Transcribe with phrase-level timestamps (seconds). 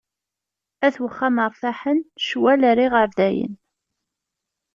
[0.85, 3.53] At uxxam rtaḥen, ccwal ar iɣerdayen.